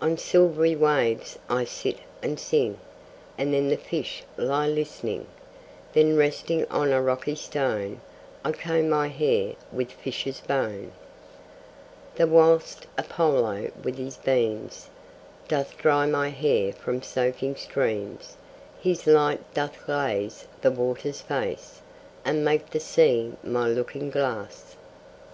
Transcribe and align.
On 0.00 0.16
silvery 0.16 0.74
waves 0.74 1.38
I 1.50 1.66
sit 1.66 1.98
and 2.22 2.40
sing, 2.40 2.78
And 3.36 3.52
then 3.52 3.68
the 3.68 3.76
fish 3.76 4.22
lie 4.38 4.66
listening: 4.68 5.26
Then 5.92 6.16
resting 6.16 6.64
on 6.70 6.92
a 6.92 7.02
rocky 7.02 7.34
stone 7.34 8.00
I 8.42 8.52
comb 8.52 8.88
my 8.88 9.08
hair 9.08 9.52
with 9.70 9.92
fishes' 9.92 10.40
bone; 10.40 10.92
The 12.14 12.26
whilst 12.26 12.86
Apollo 12.96 13.70
with 13.84 13.98
his 13.98 14.16
beams 14.16 14.88
Doth 15.46 15.76
dry 15.76 16.06
my 16.06 16.30
hair 16.30 16.72
from 16.72 17.02
soaking 17.02 17.56
streams, 17.56 18.38
His 18.80 19.06
light 19.06 19.52
doth 19.52 19.84
glaze 19.84 20.46
the 20.62 20.70
water's 20.70 21.20
face, 21.20 21.82
And 22.24 22.42
make 22.42 22.70
the 22.70 22.80
sea 22.80 23.34
my 23.44 23.68
looking 23.68 24.08
glass. 24.08 24.74